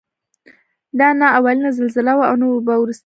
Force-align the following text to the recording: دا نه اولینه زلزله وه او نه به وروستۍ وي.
دا 0.99 1.07
نه 1.19 1.27
اولینه 1.37 1.69
زلزله 1.77 2.13
وه 2.17 2.25
او 2.29 2.35
نه 2.41 2.45
به 2.65 2.73
وروستۍ 2.81 2.97
وي. 2.97 2.99